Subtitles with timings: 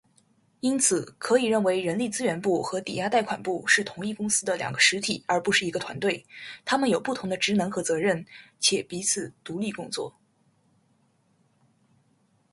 [0.61, 6.25] 因此，可以认为人力资源部和抵押贷款部是同一公司的两个实体，而不是一个团队。
[6.65, 8.25] 它们有不同的职能和责任，并
[8.59, 10.15] 且彼此独立工作。